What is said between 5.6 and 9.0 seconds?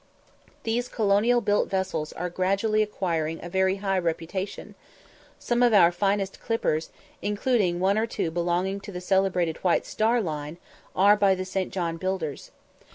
of our finest clippers, including one or two belonging to the